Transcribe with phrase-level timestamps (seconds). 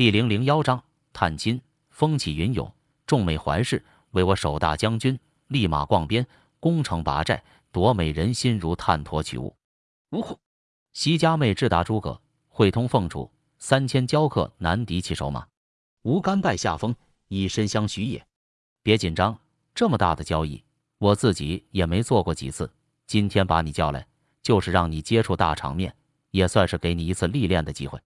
[0.00, 2.72] 第零零幺章探亲，风起云涌，
[3.04, 6.26] 众美环视，为我守大将军，立马逛边，
[6.58, 9.54] 攻城拔寨，夺美人心如探托取物。
[10.12, 10.40] 呜呼！
[10.94, 12.18] 西家妹智达诸葛，
[12.48, 15.46] 会通凤雏，三千交客难敌其手马。
[16.04, 16.96] 吾甘拜下风，
[17.28, 18.26] 以身相许也。
[18.82, 19.38] 别紧张，
[19.74, 20.64] 这么大的交易，
[20.96, 22.72] 我自己也没做过几次。
[23.06, 24.06] 今天把你叫来，
[24.42, 25.94] 就是让你接触大场面，
[26.30, 28.00] 也算是给你一次历练的机会。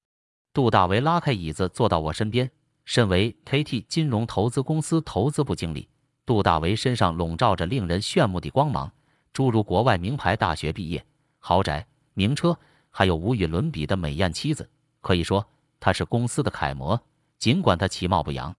[0.55, 2.49] 杜大为拉开椅子，坐到我身边。
[2.85, 5.89] 身为 KT 金融投资公司投资部经理，
[6.25, 8.93] 杜大为身上笼罩着令人炫目的光芒，
[9.33, 11.05] 诸如国外名牌大学毕业、
[11.41, 12.57] 豪宅、名车，
[12.93, 14.71] 还有无与伦比的美艳妻子，
[15.01, 15.45] 可以说
[15.81, 17.03] 他是公司的楷模。
[17.37, 18.55] 尽管他其貌不扬，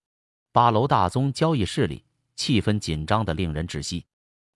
[0.52, 2.04] 八楼大宗交易室里
[2.36, 4.06] 气氛紧张的令人窒息。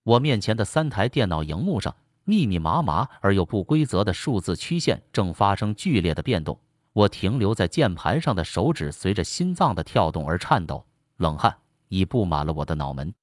[0.04, 6.60] 我面前的三台电脑荧幕上，密密麻麻而又不规则的数字曲线正发生剧烈的变动。
[6.93, 10.85] 我停留在键盘上的手指随着心脏的跳动而颤抖，
[11.17, 11.55] 冷汗
[11.88, 13.13] 已布满了我的脑门。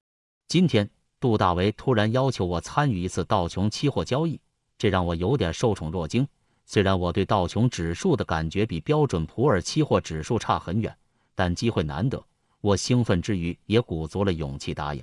[0.46, 4.40] 今天，杜大为突然要求我参与一次道琼期货交易，
[4.78, 6.26] 这让我有点受宠若惊。
[6.64, 10.96] 虽然我对道琼指数的感觉比标准普尔期货指数差很远，
[11.34, 12.24] 但机会难得，
[12.60, 15.02] 我兴奋之余也鼓足了勇气答应。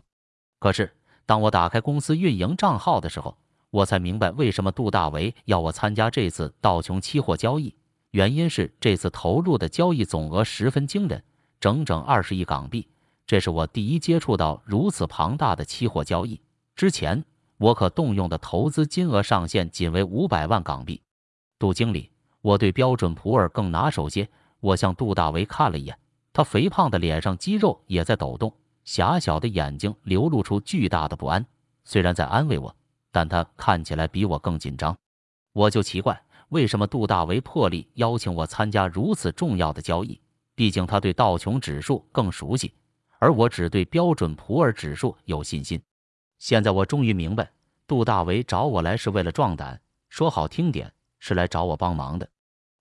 [0.59, 0.93] 可是，
[1.25, 3.37] 当我打开公司运营账号的时候，
[3.69, 7.73] 我才明白为什么杜大为要我参加这次道琼期货交易。
[8.13, 11.23] 原因是这次投入的交易总额十分惊人，
[11.59, 12.87] 整整二十亿港币。
[13.25, 16.39] 这是我第一接触到如此庞大的期货交易。
[16.75, 17.25] 之前
[17.57, 21.01] 我可动用的投资金额上限仅为五百万港币。
[21.57, 22.11] 杜经理，
[22.41, 24.29] 我对标准普尔更拿手些。
[24.59, 25.97] 我向杜大为看了一眼，
[26.31, 28.53] 他肥胖的脸上肌肉也在抖动，
[28.85, 31.43] 狭小的眼睛流露出巨大的不安。
[31.83, 32.75] 虽然在安慰我，
[33.11, 34.95] 但他看起来比我更紧张。
[35.51, 36.21] 我就奇怪，
[36.53, 40.21] 为什么杜大为破例邀请我参加如此重要的交易？
[40.53, 42.71] 毕竟他对道琼指数更熟悉，
[43.17, 45.81] 而我只对标准普尔指数有信心。
[46.37, 47.51] 现在我终于明白，
[47.87, 50.93] 杜大为找我来是为了壮胆，说好听点。
[51.25, 52.29] 是来找我帮忙的，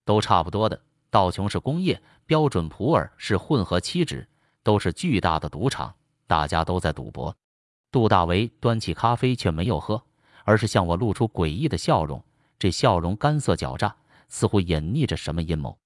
[0.05, 0.79] 都差不多的。
[1.11, 4.29] 道琼是工业，标准普尔是混合期指，
[4.65, 5.95] 都是巨大的赌场，
[6.27, 7.33] 大家都在赌博。
[7.93, 10.03] 杜大为端起咖啡却没有喝，
[10.45, 12.21] 而是向我露出诡异的笑容，
[12.63, 13.93] 这笑容干涩狡诈，
[14.29, 15.77] 似乎隐匿着什么阴谋。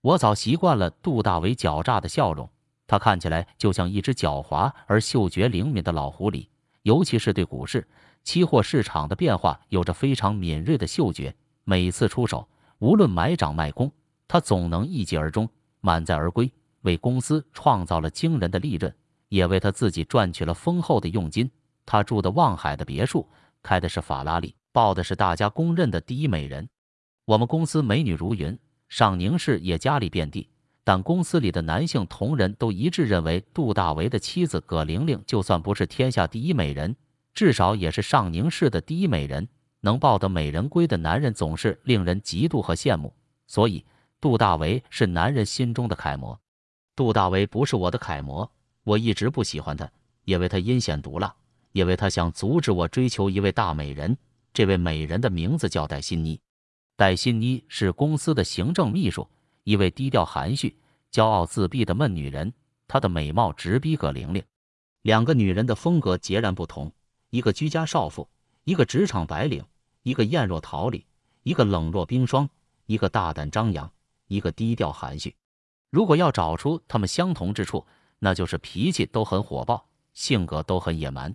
[0.00, 2.48] 我早习惯了杜大为狡诈的笑容，
[2.86, 6.46] 他看起来就像一只狡猾而嗅觉灵敏的老狐狸，
[6.82, 7.84] 尤其是对股市、
[8.22, 11.34] 期货市场的变化有着非常敏锐的嗅觉。
[11.64, 12.48] 每次出手，
[12.78, 13.90] 无论买涨卖空，
[14.28, 15.48] 他总能一击而中，
[15.80, 16.48] 满载而归，
[16.82, 18.94] 为公司创造了惊人的利润，
[19.30, 21.50] 也为他自己赚取了丰厚的佣金。
[21.84, 23.28] 他住的望海的别墅，
[23.64, 26.68] 开的是法拉利，抱的是大家公认的第一美人。
[27.24, 28.58] 我们公司美女如云，
[28.88, 30.48] 上宁市也佳丽遍地，
[30.84, 36.94] 但公司里的男性同仁都一致认为，杜大为的妻子葛玲玲就算不是天下第一美人，
[37.34, 39.46] 至少也是上宁市的第一美人。
[39.82, 43.14] 能抱得美人归的男人总是令人嫉妒和羡慕，
[43.46, 43.82] 所以
[44.20, 46.38] 杜大为是男人心中的楷模。
[46.94, 48.50] 杜大为不是我的楷模，
[48.84, 49.90] 我一直不喜欢他，
[50.26, 51.34] 因为他阴险毒辣，
[51.72, 54.14] 因为他想阻止我追求一位大美人。
[54.60, 56.38] 这位美人的名字叫戴欣妮，
[56.94, 59.26] 戴欣妮是公司的行政秘书，
[59.64, 60.78] 一位低调含蓄、
[61.10, 62.52] 骄傲自闭的闷女人。
[62.86, 64.44] 她的美貌直逼葛玲玲，
[65.00, 66.92] 两个女人的风格截然不同，
[67.30, 68.28] 一个居家少妇。
[68.64, 69.64] 一个职场白领，
[70.02, 71.06] 一个艳若桃李，
[71.42, 72.46] 一个冷若冰霜，
[72.84, 73.90] 一个大胆张扬，
[74.26, 75.34] 一个低调含蓄。
[75.88, 77.86] 如果要找出她们相同之处，
[78.18, 81.34] 那就是脾气都很火爆，性格都很野蛮。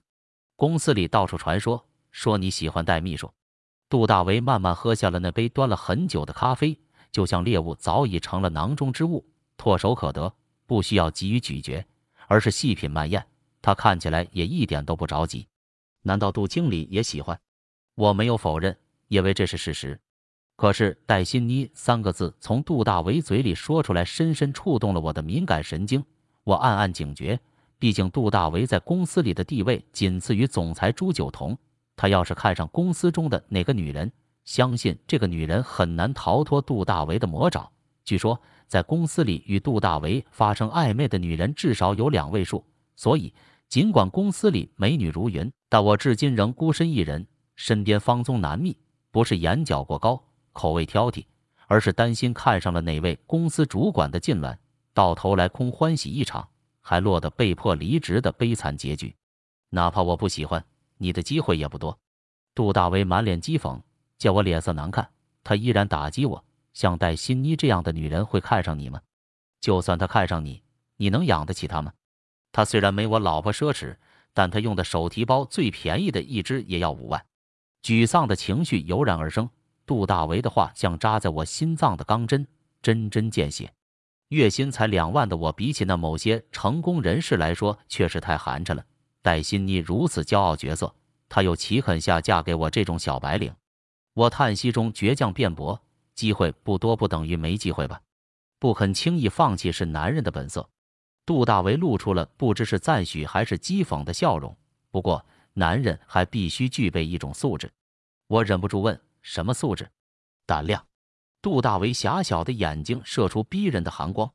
[0.55, 1.83] 公司里到处传说，
[2.15, 3.29] 说你喜欢戴秘书。
[3.89, 6.79] 杜大为慢慢喝下了那杯端了很久的咖啡，
[7.11, 9.25] 就像猎物早已成了囊中之物，
[9.57, 10.33] 唾手可得，
[10.65, 11.85] 不需要急于咀嚼，
[12.27, 13.21] 而是细品慢咽。
[13.61, 15.45] 他看起来也一点都不着急。
[16.03, 17.37] 难道杜经理也喜欢？
[17.95, 18.77] 我没有否认，
[19.09, 19.99] 因为这是事实。
[20.55, 26.01] 可是“戴欣妮”三个字从杜大为嘴里说出来，深深触动了我的敏感神经。
[26.45, 27.37] 我暗暗警觉，
[27.77, 31.57] 毕竟杜大为在公司里的地位仅次于总裁朱九同。
[31.95, 34.11] 他要是看上公司中的哪个女人，
[34.43, 37.71] 相信这个女人很难逃脱杜大为的魔爪。
[38.03, 42.65] 据说，在公司里与杜大为发生暧昧的女人至少有两位数，
[42.95, 43.33] 所以。
[43.67, 47.25] 尽管公司里美女如云，但我至今仍孤身一人，
[47.55, 48.77] 身边芳踪难觅。
[49.09, 51.25] 不是眼角过高，口味挑剔，
[51.65, 54.57] 而是担心看上了哪位公司主管的近乱，
[54.93, 56.47] 到头来空欢喜一场，
[56.79, 59.15] 还落得被迫离职的悲惨结局。
[59.71, 60.63] 哪怕我不喜欢
[60.97, 61.97] 你的机会也不多。
[62.53, 63.81] 杜大为满脸讥讽，
[64.17, 65.09] 见我脸色难看。
[65.43, 66.43] 他依然打击我，
[66.73, 69.01] 像戴欣妮这样的女人会看上你吗？
[69.61, 70.61] 就算他看上你，
[70.97, 71.91] 你能养得起他吗？
[72.51, 73.97] 他虽然没我老婆奢侈，
[74.33, 77.25] 但他用的手提包最便宜的一只也要五万。
[77.83, 79.49] 沮丧的情绪油然而生。
[79.85, 82.47] 杜大为的话像扎在我心脏的钢针，
[82.81, 83.71] 针针见血。
[84.29, 88.83] 月薪才两万的我，比起那某些成功人士来说，确实太寒碜了。
[89.25, 90.93] 戴欣妮如此骄傲角色，
[91.27, 93.51] 她又岂肯下嫁给我这种小白领？
[94.13, 95.81] 我叹息中倔强辩驳：
[96.13, 97.99] 机会不多不等于没机会吧？
[98.59, 100.69] 不肯轻易放弃是男人的本色。
[101.25, 104.55] 杜大为露出了不知是赞许还是讥讽的笑容。
[104.91, 107.71] 不过，男人还必须具备一种素质。
[108.27, 109.89] 我忍不住问：什么素质？
[110.45, 110.85] 胆量。
[111.41, 114.31] 杜大为狭小的眼睛射出逼人的寒光，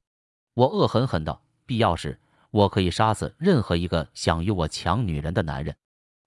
[0.55, 2.19] 我恶狠狠道：“必要时，
[2.51, 5.75] 我可以杀死任何一个想与我抢女人的男人。”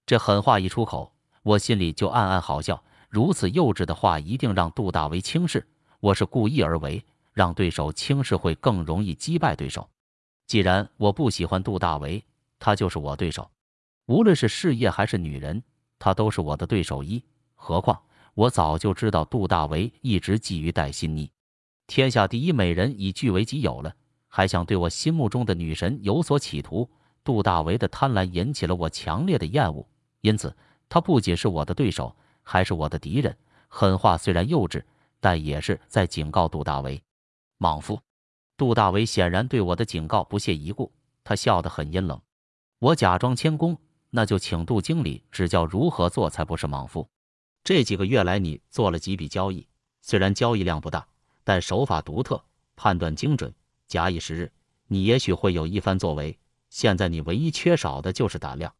[0.06, 1.12] 这狠话一出口，
[1.42, 2.82] 我心里就暗暗好笑。
[3.08, 5.66] 如此幼稚的话，一定让杜大为轻视。
[6.00, 9.88] 我是故意而为，让对手轻视会更容易击败对手。
[10.46, 12.22] 既然我不喜欢杜大为，
[12.58, 13.50] 他就是我对手。
[14.06, 15.62] 无论是事业还是女人，
[15.98, 17.22] 他都是我的对手一。
[17.54, 18.00] 何况。
[18.34, 21.30] 我早就知道杜大为一直觊觎戴欣妮，
[21.86, 23.94] 天下第一美人已据为己有了，
[24.36, 26.90] 还想对我心目中的女神有所企图。
[27.22, 29.86] 杜大为的贪婪引起了我强烈的厌恶，
[30.22, 30.52] 因此
[30.88, 33.36] 他不仅是我的对手，还是我的敌人。
[33.68, 34.82] 狠话虽然幼稚，
[35.20, 37.00] 但也是在警告杜大为。
[37.58, 37.96] 莽夫！
[38.56, 40.90] 杜大为显然对我的警告不屑一顾，
[41.22, 42.20] 他笑得很阴冷。
[42.80, 43.78] 我假装谦恭，
[44.10, 47.08] 那就请杜经理指教如何做才不是莽夫。
[47.62, 49.64] 这几个月来，你做了几笔交易，
[50.02, 51.06] 虽然交易量不大，
[51.44, 52.42] 但手法独特，
[52.74, 53.54] 判断精准。
[53.86, 54.52] 假以时日，
[54.86, 56.38] 你也许会有一番作为。
[56.70, 58.74] 现在你唯一缺少的就是胆量。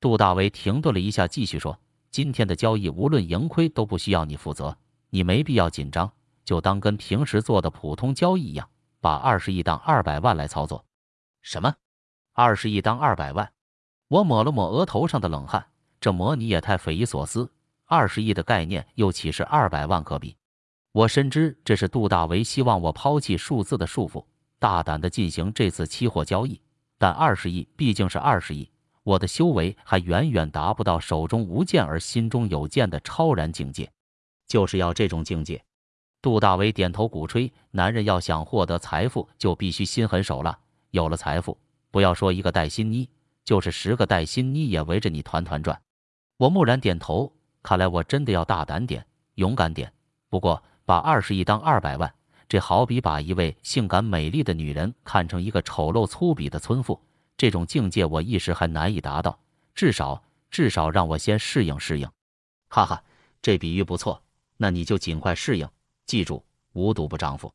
[0.00, 1.78] 杜大为停顿了一下，继续说
[2.10, 4.76] ：“今天的交易无论盈亏都不需要你负责，
[5.10, 6.10] 你没必要紧张，
[6.44, 8.68] 就当跟平时做的普通交易一样，
[9.00, 10.84] 把二十亿当二百万来操作。”
[11.42, 11.74] 什么？
[12.32, 13.52] 二十亿当二百万？
[14.08, 15.66] 我抹了抹额头上的冷汗，
[16.00, 17.50] 这模拟也太匪夷所思。
[17.86, 20.36] 二十亿的概念又岂是二百万可比？
[20.92, 24.24] 我深知这是杜大为希望我抛弃数字的束缚，
[24.62, 26.60] 大胆地进行这次期货交易。
[26.96, 28.70] 但二十亿毕竟是二十亿，
[29.02, 33.90] 我的修为还远远达不到手中无剑而心中有剑的超然境界。
[34.46, 35.60] 就是要这种境界。
[36.20, 40.56] 杜大为点头鼓吹：男人要想获得财富，就必须心狠手辣。
[40.92, 41.58] 有了财富，
[41.90, 43.08] 不要说一个戴心妮，
[43.44, 45.82] 就是十个戴心妮也围着你团团转。
[46.36, 47.32] 我木然点头。
[47.64, 49.04] 看来我真的要大胆点，
[49.34, 49.92] 勇敢点。
[50.28, 52.14] 不过把二十亿当二百万，
[52.52, 57.00] 这好比把一位性感美丽的女人看成一个丑陋粗鄙的村妇，
[57.34, 59.40] 这种境界我一时还难以达到。
[59.74, 62.06] 至少，至少让我先适应适应。
[62.68, 63.02] 哈哈，
[63.40, 64.22] 这比喻不错，
[64.58, 65.66] 那你就尽快适应。
[66.04, 66.44] 记住，
[66.74, 67.50] 无毒不丈夫。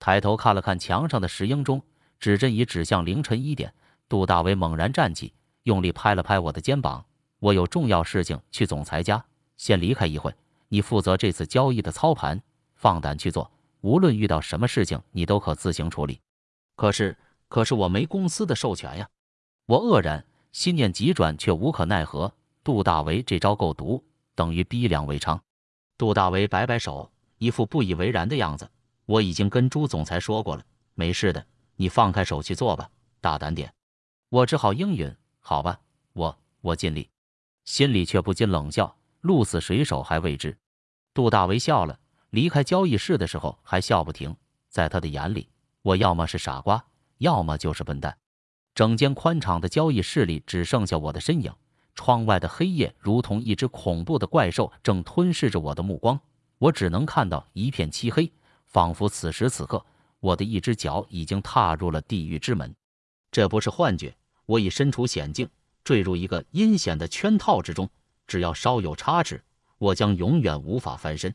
[0.00, 1.80] 抬头看了看墙上的石英钟，
[2.18, 3.72] 指针已指向凌晨一点。
[4.08, 7.06] 杜大为猛然站起，用力拍了拍我的肩膀
[7.38, 9.24] ：“我有重要事情去总裁家。”
[9.56, 10.34] 先离开一会，
[10.66, 12.42] 你负责这次交易的操盘，
[12.74, 13.48] 放胆去做。
[13.82, 16.20] 无论遇到什么事情，你都可自行处理。
[16.74, 17.16] 可是，
[17.48, 19.08] 可是我没公司的授权呀！
[19.66, 22.32] 我愕然，心念急转，却无可奈何。
[22.64, 24.02] 杜大为这招够毒，
[24.34, 25.38] 等于逼良为娼。
[25.98, 28.70] 杜大为摆摆手，一副不以为然的样子。
[29.04, 30.64] 我已经跟朱总裁说过了，
[30.94, 31.44] 没事的，
[31.74, 32.88] 你放开手去做吧，
[33.20, 33.72] 大胆点。
[34.28, 35.12] 我只好应允。
[35.40, 35.80] 好吧，
[36.12, 37.10] 我我尽力，
[37.64, 38.96] 心里却不禁冷笑。
[39.22, 40.56] 鹿死谁手还未知。
[41.12, 41.98] 杜大为笑了，
[42.32, 44.34] 离开交易室的时候还笑不停。
[44.70, 45.50] 在他的眼里，
[45.82, 46.82] 我要么是傻瓜，
[47.18, 48.16] 要么就是笨蛋。
[48.74, 51.52] 整间宽敞的交易室里只剩下我的身影，
[51.94, 56.18] 窗外的黑夜如同一只恐怖的怪兽，正吞噬着我的目光。
[56.56, 58.32] 我只能看到一片漆黑，
[58.64, 59.84] 仿佛此时此刻，
[60.20, 62.74] 我的一只脚已经踏入了地狱之门。
[63.30, 65.46] 这不是幻觉，我已身处险境，
[65.84, 67.86] 坠入一个阴险的圈套之中。
[68.26, 69.44] 只要稍有差池，
[69.76, 71.34] 我将永远无法翻身。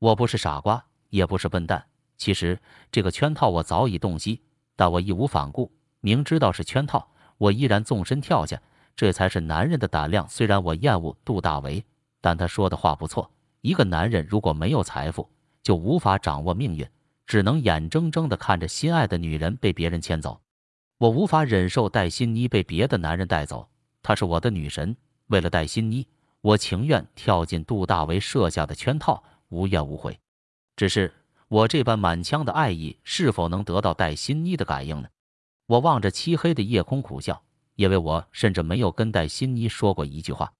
[0.00, 1.84] 我不是傻瓜，也不是笨蛋。
[2.16, 2.58] 其实
[2.90, 4.40] 这个圈套我早已洞悉，
[4.74, 5.70] 但我义无反顾。
[6.00, 8.58] 明知道是圈套，我依然纵身跳下。
[8.96, 10.26] 这才是男人的胆量。
[10.26, 11.84] 虽然我厌恶杜大为，
[12.22, 13.30] 但他说的话不错。
[13.60, 15.28] 一个男人如果没有财富，
[15.62, 16.88] 就无法掌握命运，
[17.26, 20.40] 只能眼睁睁地看着心爱的女人被别人牵走。
[20.96, 23.68] 我无法忍受戴欣妮被别的男人带走，
[24.02, 24.96] 她是我的女神。
[25.26, 26.06] 为了戴欣妮。
[26.42, 30.18] 我情愿跳进杜大为设下的圈套，无怨无悔。
[30.74, 31.12] 只是
[31.48, 35.08] 我这般满腔的爱意，是否能得到戴欣妮的感应呢？
[35.66, 37.40] 我望着漆黑的夜空苦笑，
[37.76, 40.52] 因为我甚至没有跟戴欣妮说过一句话。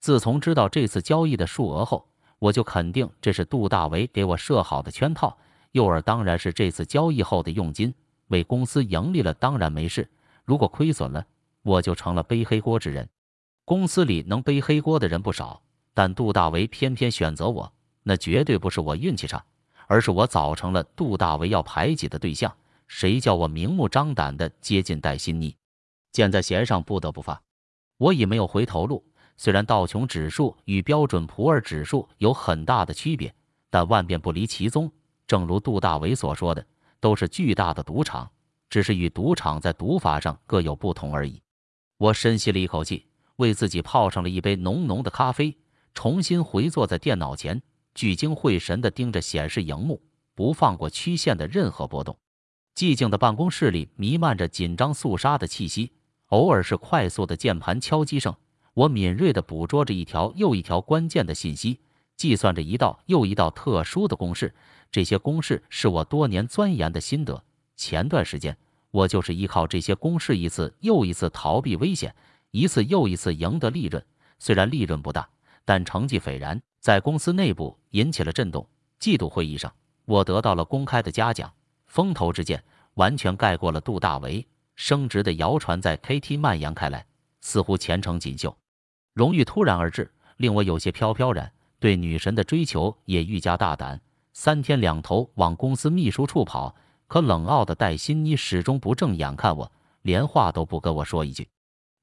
[0.00, 2.06] 自从知道这次交易的数额后，
[2.38, 5.38] 我就肯定这是杜大为给我设好的圈套。
[5.72, 7.94] 诱饵当然是这次交易后的佣金。
[8.28, 10.08] 为公司盈利了当然没事，
[10.44, 11.24] 如果亏损了，
[11.62, 13.08] 我就成了背黑锅之人。
[13.64, 15.60] 公司里能背黑锅的人不少，
[15.94, 19.44] 但杜大为偏偏选择我，那绝对不是我运气差，
[19.86, 22.54] 而是我早成了杜大为要排挤的对象。
[22.86, 25.54] 谁叫我明目张胆的接近戴新妮？
[26.12, 27.40] 箭在弦上，不得不发。
[27.98, 29.04] 我已没有回头路。
[29.36, 33.32] 虽然道琼指数与标准普尔指数有很大的区别，
[33.70, 34.90] 但万变不离其宗。
[35.26, 36.66] 正如杜大为所说的，
[36.98, 38.30] 都是巨大的赌场，
[38.68, 41.40] 只是与赌场在赌法上各有不同而已。
[41.96, 43.06] 我深吸了一口气。
[43.36, 45.56] 为自己泡上了一杯浓浓的咖啡，
[45.94, 47.62] 重新回坐在电脑前，
[47.94, 50.00] 聚精会神地盯着显示荧幕，
[50.34, 52.18] 不放过曲线的任何波动。
[52.74, 55.92] 寂静的办公室里弥漫着紧张肃杀的气息，
[56.26, 58.34] 偶尔是快速的键盘敲击声。
[58.72, 61.80] 我敏锐地捕捉着一条又一条关键的信息，
[62.16, 64.54] 计算着一道又一道特殊的公式。
[64.90, 67.42] 这些公式是我多年钻研的心得。
[67.76, 68.56] 前段时间，
[68.90, 72.14] 我就是依靠这些公式，一次又一次逃避危险。
[72.52, 74.04] 一次又一次赢得利润，
[74.38, 75.28] 虽然利润不大，
[75.64, 78.66] 但成绩斐然，在公司内部引起了震动。
[78.98, 79.72] 季度会议上，
[80.04, 81.50] 我得到了公开的嘉奖，
[81.86, 82.62] 风头之剑
[82.94, 84.46] 完全盖过了杜大为
[84.76, 87.06] 升职的谣传，在 KT 蔓延开来，
[87.40, 88.54] 似乎前程锦绣。
[89.14, 94.00] 荣誉突然而至，令我有些飘飘然，对女神的追求也愈加大胆，
[94.32, 96.74] 三天两头往公司秘书处跑。
[97.06, 99.72] 可冷傲的戴欣妮始终不正眼看我，
[100.02, 101.48] 连话都不跟我说一句。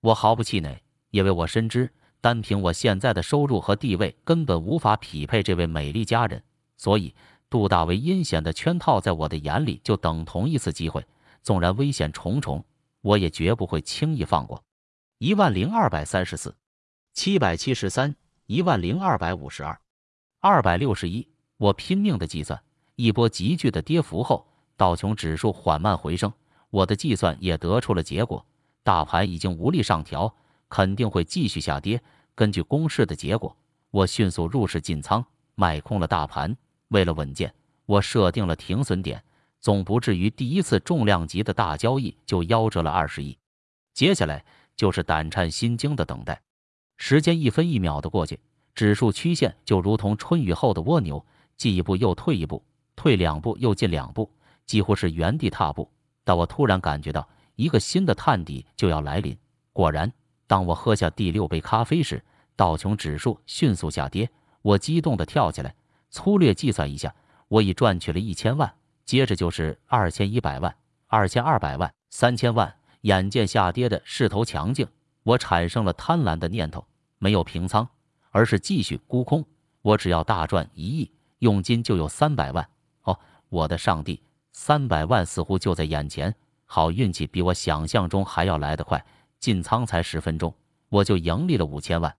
[0.02, 0.82] 我毫不气馁，
[1.12, 6.44] 因为我深知，单凭我现在的收入和地位，根本无法匹配这位美丽佳人。
[6.76, 7.14] 所以，
[7.50, 11.06] 杜大为阴险的圈套，在我的眼里就等同一次机会。
[11.42, 12.64] 纵然危险重重，
[13.02, 14.62] 我也绝不会轻易放过。
[15.18, 16.56] 一万零二百三十四，
[17.14, 19.80] 七百七十三，一万零二百五十二，
[20.42, 21.28] 二百六十一。
[21.58, 22.62] 我拼命的计算，
[22.96, 24.46] 一波急剧的跌幅后，
[24.76, 26.32] 道琼指数缓慢回升。
[26.70, 28.46] 我的计算也得出了结果。
[28.84, 30.36] 大盘已经无力上调，
[30.70, 32.02] 肯定会继续下跌。
[32.36, 33.56] 根据公式的结果，
[33.92, 36.56] 我迅速入市进仓，买空了大盘。
[36.90, 37.54] 为了稳健，
[37.86, 39.24] 我设定了停损点，
[39.60, 43.38] 总不至于第一次重量级的大交易就夭折了二十亿。
[43.94, 44.46] 接下来
[44.76, 46.42] 就是胆颤心惊的等待。
[46.98, 48.40] 时间一分一秒的过去，
[48.76, 51.26] 指数曲线就如同春雨后的蜗牛，
[51.58, 52.64] 进一步又退一步，
[52.96, 54.32] 退两步又进两步，
[54.66, 55.90] 几乎是原地踏步。
[56.24, 57.28] 但我突然感觉到。
[57.58, 59.36] 一个新的探底就要来临。
[59.74, 60.14] 果然，
[60.48, 62.24] 当我喝下第六杯咖啡时，
[62.56, 64.30] 道琼指数迅速下跌。
[64.62, 65.76] 我激动地跳起来，
[66.10, 67.14] 粗略计算一下，
[67.50, 68.74] 我已赚取了一千万。
[69.06, 70.76] 接着就是二千一百万、
[71.06, 72.74] 二千二百万、三千万。
[73.02, 74.86] 眼见下跌的势头强劲，
[75.24, 76.86] 我产生了贪婪的念头，
[77.20, 77.88] 没有平仓，
[78.32, 79.46] 而是继续沽空。
[79.82, 82.68] 我只要大赚一亿，佣金就有三百万。
[83.04, 86.34] 哦，我的上帝，三百万似乎就在眼前。
[86.66, 89.06] 好运气比我想象中还要来得快，
[89.40, 90.54] 进仓才十分钟，
[90.90, 92.16] 我就盈利了五千万。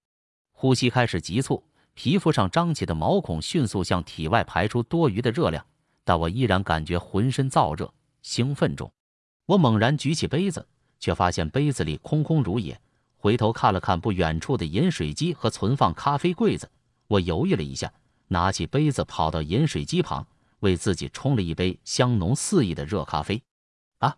[0.53, 1.63] 呼吸开始急促，
[1.95, 5.65] 皮肤上张起的毛孔迅速向体外排出多余的热量，
[6.05, 8.91] 但我依然感觉浑身燥热，兴奋中。
[9.47, 10.67] 我猛然举起杯子，
[10.99, 12.81] 却发现杯子里空空如也。
[13.17, 16.71] 回头看了看不远处的饮水机和存放咖啡柜子，
[17.09, 17.93] 我犹豫了一下，
[18.29, 20.25] 拿起杯子跑到饮水机旁，
[20.61, 23.43] 为自己冲了一杯香浓四溢的热咖啡。
[23.99, 24.17] 啊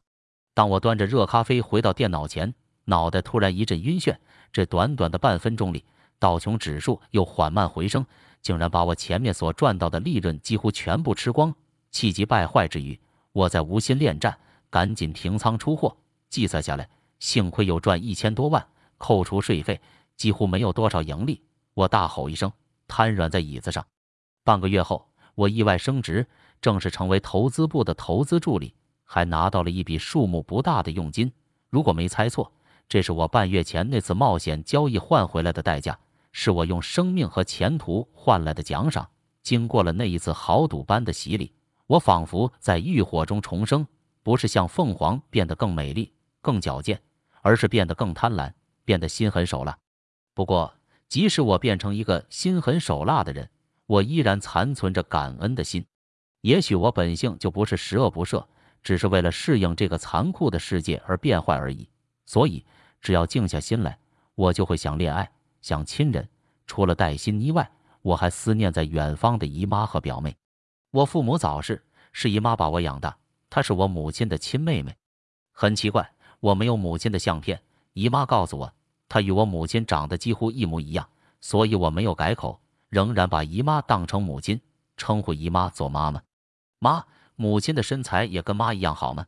[0.52, 2.54] 当我端着热咖啡回到电脑前，
[2.90, 4.16] 脑袋突然一阵晕眩。
[4.52, 5.84] 这短短的半分钟里，
[6.18, 8.04] 道琼指数又缓慢回升，
[8.42, 11.54] 竟然把我前面所赚到的利润几乎全部吃光。
[11.92, 12.98] 气急败坏之余，
[13.32, 14.36] 我在无心恋战，
[14.68, 15.96] 赶紧平仓出货。
[16.28, 16.88] 计算下来，
[17.20, 18.66] 幸亏有赚一千多万，
[18.98, 19.80] 扣除税费，
[20.16, 21.40] 几乎没有多少盈利。
[21.74, 22.52] 我大吼一声，
[22.88, 23.84] 瘫软在椅子上。
[24.44, 26.26] 半个月后，我意外升职，
[26.60, 28.74] 正式成为投资部的投资助理。
[29.04, 31.32] 还拿到了一笔数目不大的佣金，
[31.68, 32.52] 如果没猜错，
[32.90, 35.96] 这是我半月前那次冒险交易换回来的代价，
[36.32, 39.08] 是我用生命和前途换来的奖赏。
[39.44, 41.52] 经过了那一次豪赌般的洗礼，
[41.86, 43.86] 我仿佛在浴火中重生，
[44.24, 47.00] 不是像凤凰变得更美丽、更矫健，
[47.42, 48.52] 而是变得更贪婪，
[48.84, 49.78] 变得心狠手辣。
[50.34, 50.74] 不过，
[51.06, 53.48] 即使我变成一个心狠手辣的人，
[53.86, 55.86] 我依然残存着感恩的心。
[56.40, 58.44] 也许我本性就不是十恶不赦。
[58.82, 61.88] 只是为了适应这个残酷的世界而变坏而已，
[62.26, 62.64] 所以
[63.00, 63.98] 只要静下心来，
[64.34, 65.30] 我就会想恋爱，
[65.62, 66.28] 想亲人。
[66.66, 67.70] 除了戴心妮外，
[68.02, 70.36] 我还思念在远方的姨妈和表妹。
[70.90, 73.16] 我父母早逝，是姨妈把我养大，
[73.48, 74.94] 她是我母亲的亲妹妹。
[75.52, 77.60] 很奇怪，我没有母亲的相片。
[77.92, 78.72] 姨妈告诉我，
[79.08, 81.08] 她与我母亲长得几乎一模一样，
[81.40, 84.60] 所以我没有改口，仍然把姨妈当成母亲，
[84.96, 86.22] 称呼姨妈做妈妈。
[86.78, 87.04] 妈。
[87.36, 89.24] 母亲的身材也跟妈一样好吗？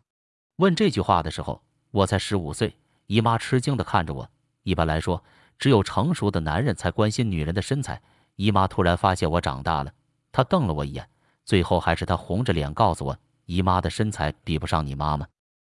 [0.56, 1.62] 问这句话的时候，
[1.92, 2.76] 我才十五岁。
[3.12, 4.26] 姨妈吃惊的看着我。
[4.62, 5.22] 一般来说，
[5.58, 8.00] 只有成熟的男人才关心女人的身材。
[8.36, 9.92] 姨妈突然发现我长大了，
[10.32, 11.06] 她瞪了我一眼，
[11.44, 15.26] 最后还是她红着脸告诉我：“姨妈的身材比不上你妈妈。”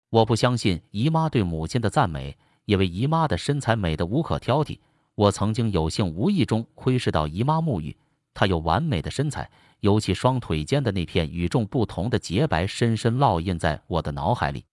[0.08, 4.78] 我不相信姨妈对母亲的赞美，因为姨妈的身材美得无可挑剔。
[5.14, 7.94] 我曾经有幸无意中窥视到姨妈沐浴，
[8.32, 9.50] 她有完美的身材，
[9.80, 14.64] 尤其双腿间的那片与众不同的洁白，深深烙印在我的脑海里。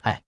[0.00, 0.22] 哎，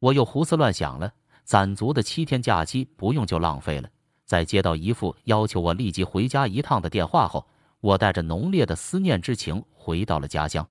[0.00, 1.12] 我又胡思乱想了。
[1.48, 3.88] 攒足的七天假期不用就浪费了。
[4.26, 7.48] 在接到姨父要求我立即回家一趟的电话后，
[7.80, 10.68] 我带着浓烈的思念之情回到了家乡。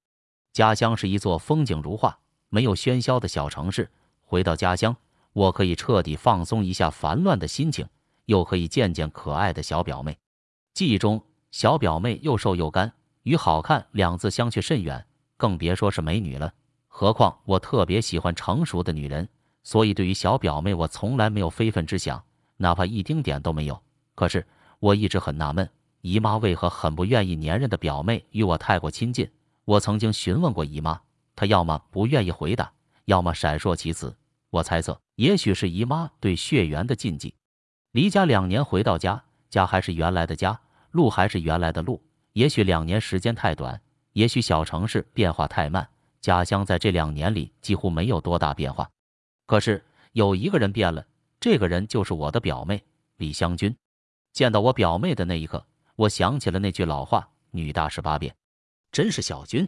[0.53, 2.15] 家乡是一座风景如画、
[2.50, 3.89] 没有喧嚣的小城市。
[4.22, 4.96] 回到家乡，
[5.34, 7.84] 我可以彻底放松一下烦乱的心情，
[8.25, 10.15] 又可以见见可爱的小表妹。
[10.75, 11.19] 记忆中，
[11.50, 12.93] 小表妹又瘦又干，
[13.24, 15.03] 与好看两字相去甚远，
[15.38, 16.53] 更别说是美女了。
[16.88, 19.27] 何况我特别喜欢成熟的女人。
[19.67, 22.24] 所以，对于小表妹，我从来没有非分之想，
[22.55, 23.77] 哪怕一丁点都没有。
[24.15, 24.47] 可是，
[24.79, 25.69] 我一直很纳闷，
[26.00, 29.29] 姨妈为何很不愿意黏人的表妹与我太过亲近。
[29.65, 30.97] 我曾经询问过姨妈，
[31.36, 32.71] 她要么不愿意回答，
[33.03, 34.15] 要么闪烁其词。
[34.51, 37.36] 我猜测，也许是姨妈对血缘的禁忌。
[37.91, 40.57] 离家两年回到家，家还是原来的家，
[40.91, 42.01] 路还是原来的路。
[42.31, 43.81] 也许两年时间太短，
[44.13, 45.89] 也许小城市变化太慢，
[46.21, 48.89] 家乡在这两年里几乎没有多大变化。
[49.47, 51.03] 可是有一个人变了，
[51.39, 52.83] 这个人就是我的表妹
[53.15, 53.75] 李香君。
[54.33, 58.35] 见到我表妹的那一刻，我想起了那句老话：“女大十八变。”
[58.91, 59.67] 真是小君。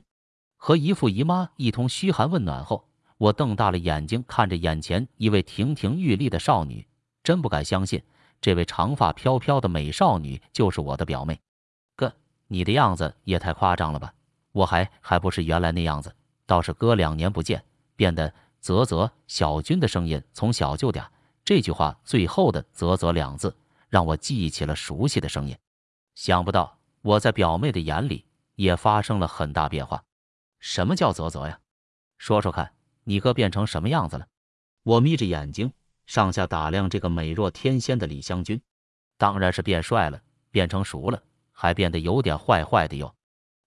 [0.57, 2.86] 和姨父姨妈一通嘘寒问暖后，
[3.17, 6.86] 我瞪大了眼睛看着眼前一位亭亭玉立的少女，
[7.24, 8.03] 真不敢相信，
[8.41, 11.39] 这位长发飘飘的美少女就是我的表妹。
[11.95, 12.13] 哥，
[12.48, 14.13] 你的样子也太夸张了吧？
[14.51, 16.13] 我还还不是原来那样子，
[16.45, 17.63] 倒是哥两年不见，
[17.95, 18.33] 变得……
[18.62, 21.08] 啧啧，小军的声音从小就嗲。
[21.46, 23.55] 这句话最后的“啧啧”两字，
[23.88, 25.57] 让我记忆起了熟悉的声音。
[26.16, 30.03] 想不到我在表妹的眼里也发生了很大变化。
[30.60, 31.60] 什么叫啧啧呀？
[32.18, 32.74] 说说看，
[33.05, 34.27] 你哥变成什么样子了？
[34.83, 35.72] 我眯着眼睛，
[36.05, 38.62] 上下打量这个美若天仙的李香君。
[39.18, 43.16] 当然是变帅了，变成熟了，还变得有点坏坏的哟。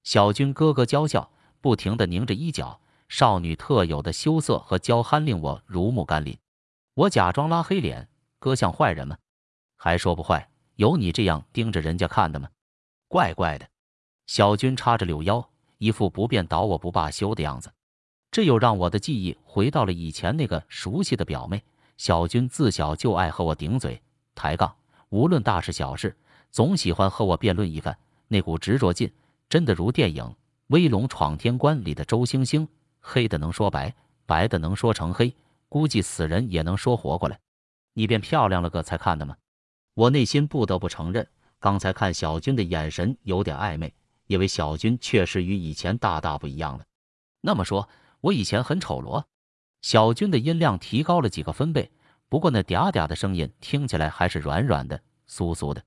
[0.05, 2.79] 小军咯咯娇笑，不停地拧着衣角。
[3.13, 6.35] 少女特有的羞涩和娇憨令我如沐甘霖。
[6.95, 9.19] 我假装拉黑脸，哥像坏人吗？
[9.77, 12.49] 还说不坏，有你这样盯着人家看的吗？
[13.09, 13.69] 怪怪的。
[14.27, 15.47] 小军叉着柳腰，
[15.77, 17.71] 一副不便倒我不罢休的样子。
[18.31, 21.63] 这又让我的记忆回到了以前那个熟悉的表妹。
[21.99, 24.01] 小军自小就爱和我顶嘴
[24.35, 24.75] 抬杠，
[25.11, 26.17] 无论大事小事，
[26.51, 27.95] 总喜欢和我辩论一番。
[28.29, 29.13] 那股执着劲，
[29.51, 30.25] 真的如电影
[30.69, 32.67] 《威龙闯天关》里的周星星。
[33.03, 35.35] 黑的能说白，白的能说成黑，
[35.69, 37.39] 估计死人也能说活过来。
[37.93, 39.37] 你变漂亮了个才看的吗？
[39.95, 43.93] 我内心不得不承认，刚才看小军的眼神有点暧昧，
[44.29, 46.85] 因为小军确实与以前大大不一样了。
[47.43, 47.87] 那么说，
[48.21, 49.27] 我以前很丑罗？
[49.83, 51.91] 小军的音量提高了几个分贝，
[52.29, 55.83] 不过那嗲嗲的声音听起来还是软软的、酥酥的。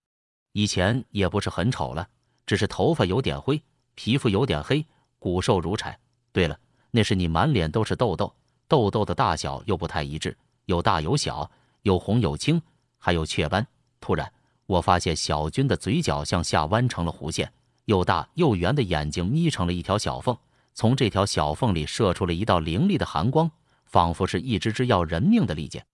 [0.51, 2.07] 以前也不是很丑了，
[2.45, 3.63] 只是头发有点灰，
[3.95, 4.85] 皮肤有点黑，
[5.17, 5.97] 骨瘦如柴。
[6.31, 6.59] 对了。
[6.95, 8.33] 那是你满脸都是痘痘，
[8.69, 12.61] 痘痘的大小又不太一致，有大有小，有红有青，
[12.97, 13.67] 还有雀斑。
[13.99, 14.31] 突然，
[14.65, 17.51] 我发现小军的嘴角向下弯成了弧线，
[17.83, 20.37] 又大又圆的眼睛眯成了一条小缝，
[20.73, 23.51] 从这条小缝里射出了一道凌厉的寒光，
[23.83, 25.85] 仿佛是一支支要人命的利剑。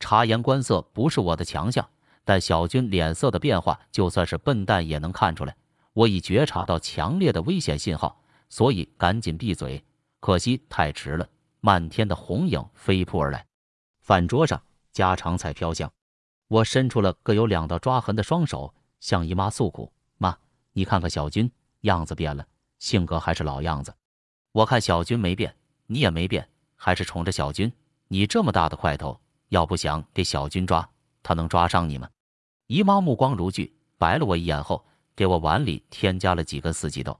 [0.00, 1.88] 察言观色不是我的强项，
[2.24, 5.56] 但小军脸色的变化，就算是笨蛋也能看出来。
[5.94, 9.82] 我已觉察到强烈的危险信号，所以赶紧闭嘴。
[10.22, 13.44] 可惜太迟了，漫天的红影飞扑而来。
[14.02, 15.92] 饭桌上，家常菜飘香，
[16.46, 20.38] 我伸出了各有两道抓痕的双手，向姨妈诉苦：“妈，
[20.74, 22.46] 你看看小军，样子变了，
[22.78, 23.92] 性格还是老样子。
[24.52, 25.52] 我看小军没变，
[25.86, 27.72] 你也没变，还是宠着小军。
[28.06, 30.88] 你这么大的块头，要不想给小军抓，
[31.24, 32.08] 他能抓上你吗？”
[32.68, 37.18] 姨妈目光如炬，白了我一眼后，给我碗里添加了几根四季豆。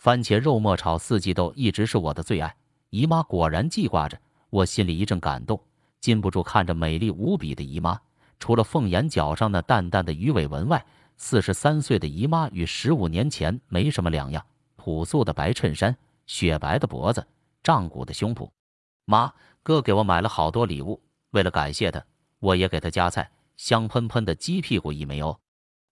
[0.00, 2.56] 番茄肉末炒四季豆一直是我的最爱，
[2.88, 5.62] 姨妈果然记挂着，我心里一阵感动，
[6.00, 8.00] 禁不住看着美丽无比的姨妈。
[8.38, 10.82] 除了凤眼角上那淡淡的鱼尾纹外，
[11.18, 14.42] 四十三岁的姨妈与十五年前没什么两样，
[14.76, 17.26] 朴素的白衬衫，雪白的脖子，
[17.62, 18.48] 胀鼓的胸脯。
[19.04, 19.30] 妈，
[19.62, 20.98] 哥给我买了好多礼物，
[21.32, 22.02] 为了感谢他，
[22.38, 25.38] 我也给他夹菜，香喷喷的鸡屁股一枚哦。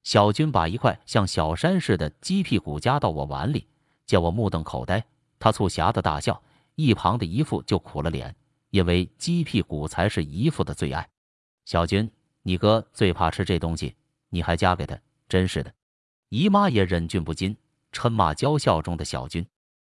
[0.02, 3.66] 小军把一块像小山似的鸡屁股夹到我碗里。
[4.08, 5.04] 见我目瞪口呆，
[5.38, 6.42] 他促狭的大笑，
[6.76, 8.34] 一旁的姨父就苦了脸，
[8.70, 11.06] 因为鸡屁股才是姨父的最爱。
[11.66, 12.10] 小军，
[12.42, 13.94] 你哥最怕吃这东西，
[14.30, 15.70] 你还夹给他，真是的。
[16.30, 17.54] 姨妈也忍俊不禁，
[17.92, 19.46] 嗔骂娇笑中的小军。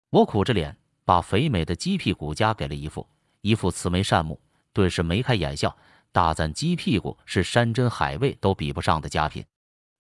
[0.10, 3.06] 我苦着脸把肥美的鸡屁股夹给了姨父，
[3.42, 4.40] 姨父慈眉善目，
[4.72, 5.76] 顿时眉开眼笑，
[6.14, 9.46] 大赞鸡屁股是山珍海味都比不上的佳品。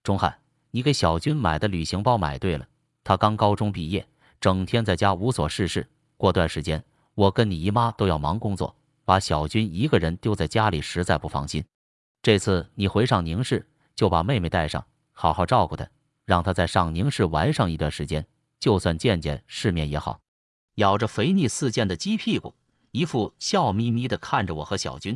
[0.03, 0.39] 钟汉，
[0.71, 2.65] 你给小军买的旅行包买对了，
[3.05, 4.05] 他刚高中毕业，
[4.41, 5.87] 整天在家无所事事。
[6.17, 11.63] 过段时间，我跟你姨妈都要忙工作，把小军一个人丢在家里实在不放心。
[12.23, 15.87] 这次你回上宁市，就把妹妹带上，好好照顾她，
[16.25, 18.25] 让她在上宁市玩上一段时间，
[18.59, 20.19] 就算见见世面也好。
[20.75, 22.55] 咬着肥腻似箭的鸡屁股，
[22.89, 25.15] 一副笑眯眯的看着我和小军，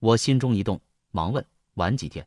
[0.00, 0.80] 我心中一动，
[1.12, 2.26] 忙问：玩几天？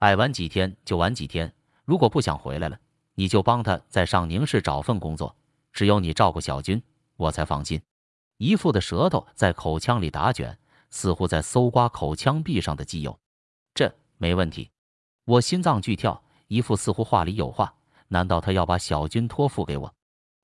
[0.00, 1.54] 爱玩几天就玩几天，
[1.86, 2.78] 如果不想回来了，
[3.14, 5.34] 你就帮他在上宁市找份工作，
[5.72, 6.82] 只有你照顾小军。
[7.16, 7.80] 我才放心。
[8.38, 10.58] 姨父的舌头在口腔里打卷，
[10.90, 13.16] 似乎在搜刮口腔壁上的机油。
[13.72, 14.68] 这没问题。
[15.24, 17.72] 我心脏剧跳，姨父似乎话里有话。
[18.08, 19.94] 难道他要把小军托付给我？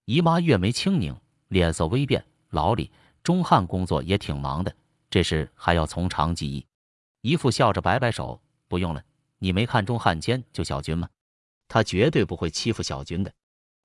[0.04, 1.14] 姨妈月眉轻拧，
[1.48, 2.24] 脸色微变。
[2.50, 2.90] 老李，
[3.22, 4.74] 钟汉工作也挺忙的，
[5.10, 6.64] 这事还要从长计议。
[7.20, 9.02] 姨父笑着摆摆手，不用了。
[9.38, 11.08] 你没看钟汉谦救小军吗？
[11.70, 13.32] 他绝对不会欺负小军的。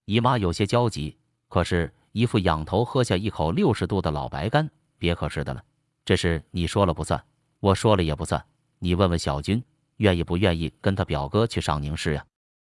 [0.03, 1.15] 姨妈有些焦急，
[1.47, 1.93] 可是。
[2.15, 5.61] 姨父仰头喝下一口六十度的老白干，别可是的了，
[6.05, 7.21] 这事你说了不算，
[7.59, 8.41] 我说了也不算。
[8.79, 9.61] 你问问小军，
[9.97, 12.25] 愿意不愿意跟他表哥去上宁市呀？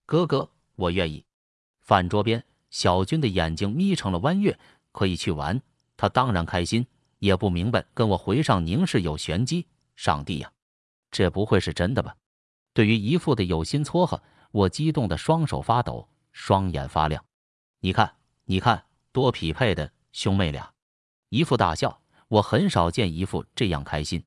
[0.06, 1.24] 哥哥，我愿意。
[1.82, 4.58] 饭桌边，小军的眼睛眯成了弯月，
[4.90, 5.62] 可以去玩，
[5.96, 6.84] 他当然开心，
[7.20, 9.64] 也不明白跟我回上宁市有玄机。
[9.94, 10.50] 上帝呀，
[11.12, 12.16] 这不会是真的吧？
[12.72, 17.24] 对于姨父的有心撮合，我激动的双手发抖，双眼发亮。
[17.80, 18.12] 你看，
[18.44, 18.84] 你看。
[19.10, 20.70] 多匹配的兄妹俩，
[21.30, 21.98] 姨父大笑。
[22.28, 24.22] 我很少见姨父这样开心。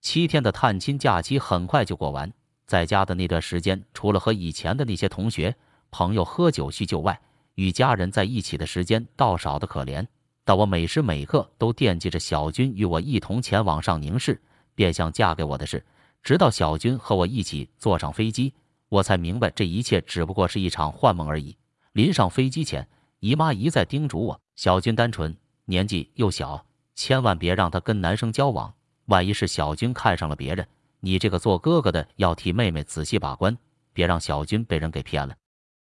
[0.00, 2.32] 七天的探亲假期很快就过完，
[2.64, 5.54] 在家的那段时间，除了和以前的那些同学
[5.90, 7.20] 朋友喝酒叙旧外，
[7.56, 10.06] 与家人在一起的时间倒少得可怜。
[10.44, 14.40] 但我每时每刻都惦记着小军与我一同前往上宁市，
[14.74, 15.84] 变相嫁给我的事。
[16.22, 18.54] 直到小军和我一起坐上飞机，
[18.90, 21.56] 我才明白这一切只不过是一场幻梦而已。
[21.92, 22.86] 临上飞机前。
[23.20, 28.72] 姨妈一再叮嘱我：“小军单纯，年纪又小，千万别让他跟男生交往。
[29.08, 30.66] 万一是小军看上了别人，
[31.00, 33.54] 你这个做哥哥的要替妹妹仔细把关，
[33.92, 35.36] 别让小军被人给骗了。”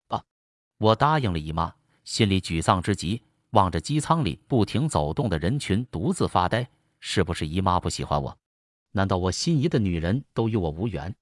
[0.08, 0.24] 啊！
[0.78, 1.74] 我答应了姨妈，
[2.06, 6.66] 心里沮丧之极，望着机舱里不停走动的人群，独自发呆。
[7.02, 8.38] 是不是姨妈不喜欢我？
[8.92, 11.14] 难道我心仪的女人都与我无缘？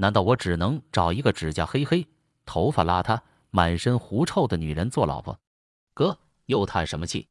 [0.00, 2.08] 难道我只能找一个指甲黑黑、
[2.46, 5.38] 头发邋遢、满身狐臭的女人做老婆？
[5.92, 7.28] 哥又叹什么气？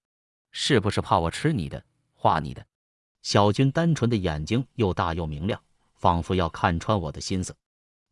[0.51, 2.63] 是不是怕我吃你的、画你的？
[3.23, 5.59] 小军单纯的眼睛又大又明亮，
[5.95, 7.55] 仿佛要看穿我的心思。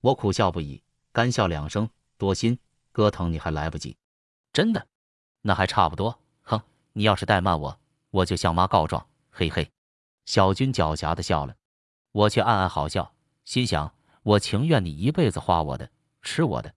[0.02, 2.58] 我苦笑不已，干笑两声，多心。
[2.92, 3.96] 哥疼你还来不及。
[4.52, 4.88] 真的？
[5.44, 6.20] 那还差不多。
[6.42, 6.60] 哼，
[6.94, 9.06] 你要是怠慢我，我就向妈告状。
[9.30, 9.70] 嘿嘿。
[10.26, 11.56] 小军狡黠的笑了，
[12.12, 13.14] 我却暗暗好笑，
[13.46, 13.94] 心想：
[14.28, 15.90] 我情愿你一辈子花我的、
[16.22, 16.74] 吃我的。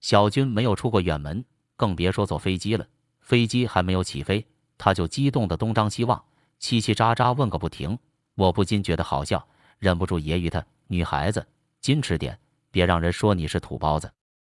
[0.00, 1.44] 小军没有出过远门，
[1.76, 2.84] 更别说坐飞机了。
[3.20, 4.44] 飞机还没有起飞，
[4.76, 6.20] 他就激动的东张西望，
[6.60, 7.96] 叽叽喳喳问个不停。
[8.34, 9.46] 我不禁觉得好笑，
[9.78, 11.46] 忍不住揶揄他：“女孩子
[11.80, 12.36] 矜持点，
[12.72, 14.12] 别让人说你是土包子。”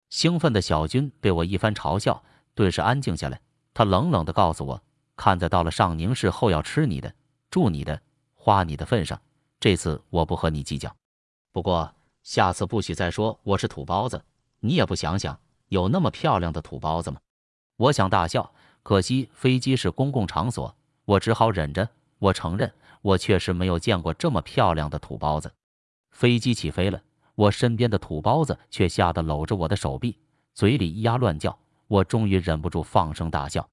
[0.10, 2.24] 兴奋的小军被我一番嘲笑，
[2.56, 3.42] 顿时安静下来。
[3.74, 4.82] 他冷冷的告诉我
[5.18, 7.14] ：“看在到了上宁市后要吃你的、
[7.52, 8.02] 住你的、
[8.34, 9.22] 花你的份上，
[9.60, 10.96] 这次我不和你计较。
[11.52, 11.94] 不过
[12.30, 14.24] 下次不许再说我是土包子。
[14.60, 15.40] 你也不想想，
[15.70, 17.20] 有那么漂亮的土包子吗？”
[17.76, 18.54] 我想大笑。
[18.84, 21.90] 可惜飞机是公共场所，我只好忍着。
[22.20, 25.52] 我承认，我确实没有见过这么漂亮的土包子。
[26.12, 27.02] 飞机起飞了，
[27.34, 30.16] 我身边的土包子却吓得搂着我的手臂，
[30.54, 31.58] 嘴里咿呀乱叫。
[31.88, 33.68] 我终于忍不住放声大笑。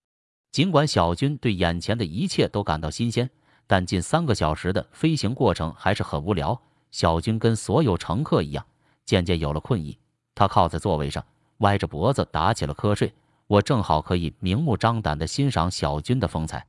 [0.51, 3.29] 尽管小军对眼前的一切都感到新鲜，
[3.67, 6.59] 但近三个小时的飞行过程还是很无聊。
[6.91, 8.65] 小军跟所有乘客一样，
[9.05, 9.99] 渐渐有了困意。
[10.35, 11.25] 他靠在座位上，
[11.59, 13.13] 歪着脖子打起了瞌睡。
[13.47, 16.67] 我正好可以明目张胆地欣赏小军的风采。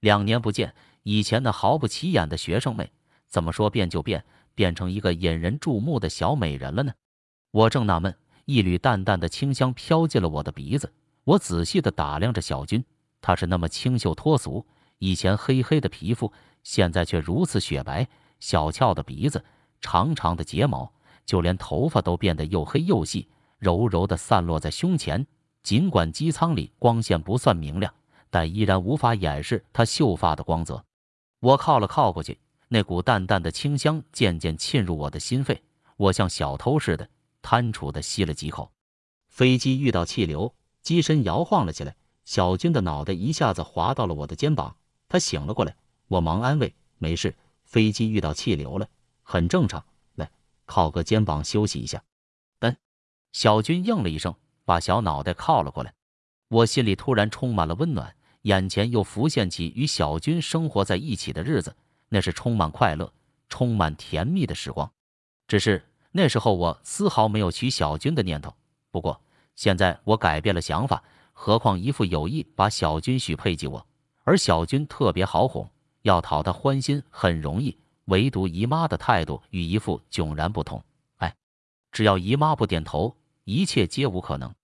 [0.00, 2.90] 两年不见，以前那毫不起眼的学生妹，
[3.28, 4.24] 怎么说变就变，
[4.54, 6.92] 变成一个引人注目的小美人了呢？
[7.50, 8.14] 我正纳闷，
[8.46, 10.92] 一缕淡淡的清香飘进了我的鼻子。
[11.24, 12.84] 我仔细地打量着小军，
[13.20, 14.66] 她是那么清秀脱俗，
[14.98, 18.08] 以前黑黑的皮肤，现在却如此雪白，
[18.40, 19.44] 小翘的鼻子，
[19.84, 20.90] 长长的睫毛，
[21.26, 25.24] 就连头发都变得又黑又细，柔柔的散落在胸前。
[25.62, 27.92] 尽管机舱里光线不算明亮，
[28.30, 30.82] 但依然无法掩饰她秀发的光泽。
[31.40, 35.62] 我靠了靠过去，那股淡淡的清香渐渐沁入我的心肺，
[35.98, 37.06] 我像小偷似的
[37.42, 38.70] 贪楚的吸了几口。
[39.28, 41.94] 飞机遇到气流，机身摇晃了起来，
[42.24, 44.74] 小军的脑袋一下子滑到了我的肩膀，
[45.08, 45.76] 他醒了过来，
[46.08, 48.88] 我忙安慰：“没事，飞机遇到气流了，
[49.24, 49.84] 很正常。
[50.14, 50.30] 来，
[50.64, 52.00] 靠个肩膀休息一下。”
[52.60, 52.76] 嗯，
[53.32, 54.32] 小军应了一声，
[54.64, 55.92] 把小脑袋靠了过来。
[56.48, 61.74] 我心里突然充满了温暖，眼前又浮现起与小军生活在一起的日子，
[62.10, 63.12] 那是充满快乐、
[63.48, 64.88] 充满甜蜜的时光。
[65.48, 65.82] 只是
[66.12, 68.54] 那时候我丝毫没有娶小军的念头。
[68.90, 69.20] 不过
[69.56, 73.84] 现在我改变了想法，何况姨父有意把小军许配给我，
[74.22, 75.68] 而小军特别好哄，
[76.02, 77.76] 要讨他欢心很容易。
[78.06, 80.82] 唯独姨妈的态度与姨父迥然不同。
[81.16, 81.34] 哎，
[81.92, 84.54] 只要姨妈不点头，一切皆无可能。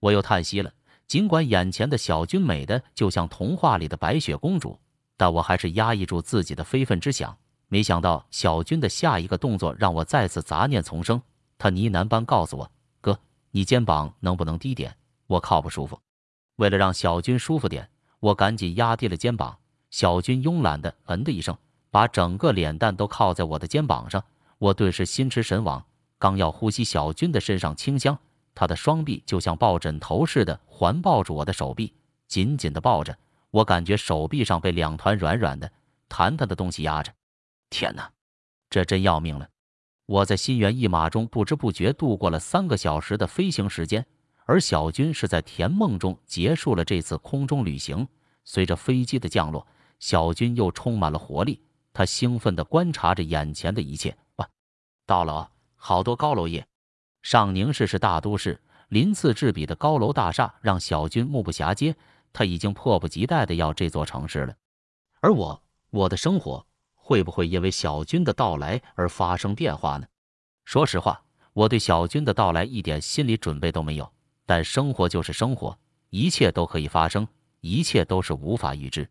[0.00, 0.72] 我又叹息了。
[1.08, 4.80] 尽管眼前的小军美的就像童话里的白雪公主，
[5.16, 7.36] 但我还是压抑住自己的非分之想。
[7.68, 11.20] 没想到小军的下一个动作让我再次杂念丛生。
[11.58, 13.18] 他呢喃般告诉我：“哥，
[13.50, 14.96] 你肩膀能不能低点？
[15.26, 16.00] 我靠不舒服。”
[16.56, 19.58] 为了让小军舒服点，我赶紧压低了肩膀。
[19.90, 21.56] 小军慵懒的嗯的一声，
[21.92, 24.24] 把整个脸蛋都靠在我的肩膀上。
[24.58, 25.84] 我顿时心驰神往，
[26.18, 28.18] 刚要呼吸小军的身上清香。
[28.54, 31.92] 他的双臂就像抱枕头似的环抱住我的手臂，
[32.26, 33.16] 紧紧的抱着。
[33.50, 35.70] 我感觉手臂上被两团软软的、
[36.08, 37.12] 弹弹的东西压着。
[37.68, 38.10] 天哪，
[38.70, 39.48] 这真要命了！
[40.06, 44.04] 我在心猿意马中不知不觉度过了三个小时的飞行时间，
[44.44, 48.06] 而小军是在甜梦中结束了这次空中旅行。
[48.44, 49.66] 随着飞机的降落，
[49.98, 51.60] 小军又充满了活力，
[51.92, 54.16] 他兴奋地观察着眼前的一切。
[54.36, 54.48] 哇，
[55.06, 56.66] 到了啊，好多高楼耶。
[57.22, 61.94] 上宁市是大都市，鳞次栉比的高楼大厦让小军目不暇接。
[62.32, 64.54] 他已经迫不及待的要这座城市了。
[65.20, 70.06] 而我，我的生活会不会因为小军的到来而发生变化呢？
[70.64, 74.10] 说实话，我对小军的到来一点心理准备都没有。
[74.46, 75.78] 但生活就是生活，
[76.08, 77.28] 一切都可以发生，
[77.60, 79.08] 一切都是无法预知。